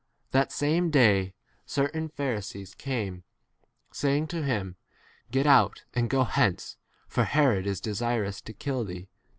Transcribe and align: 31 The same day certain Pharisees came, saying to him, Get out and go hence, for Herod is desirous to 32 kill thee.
31 0.31 0.45
The 0.47 0.51
same 0.51 0.89
day 0.89 1.33
certain 1.67 2.09
Pharisees 2.09 2.73
came, 2.73 3.23
saying 3.93 4.25
to 4.29 4.41
him, 4.41 4.75
Get 5.29 5.45
out 5.45 5.83
and 5.93 6.09
go 6.09 6.23
hence, 6.23 6.75
for 7.07 7.23
Herod 7.23 7.67
is 7.67 7.79
desirous 7.79 8.41
to 8.41 8.51
32 8.51 8.55
kill 8.57 8.83
thee. 8.83 9.07